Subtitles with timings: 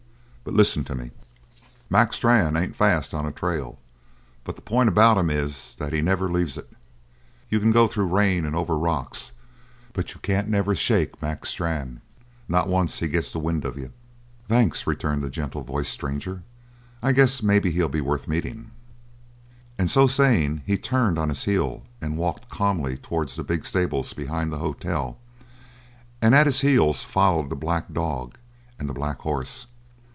[0.43, 1.11] But listen to me:
[1.89, 3.77] Mac Strann ain't fast on a trail,
[4.43, 6.67] but the point about him is that he never leaves it!
[7.49, 9.31] You can go through rain and over rocks,
[9.93, 12.01] but you can't never shake Mac Strann
[12.49, 13.93] not once he gets the wind of you."
[14.47, 16.41] "Thanks," returned the gentle voiced stranger.
[17.03, 18.71] "I guess maybe he'll be worth meeting."
[19.77, 24.11] And so saying he turned on his heel and walked calmly towards the big stables
[24.13, 25.17] behind the hotel
[26.21, 28.37] and at his heels followed the black dog
[28.79, 29.67] and the black horse.